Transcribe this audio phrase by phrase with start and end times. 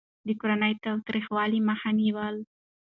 [0.27, 2.41] د کورني تاوتريخوالي مخه يې نيوله.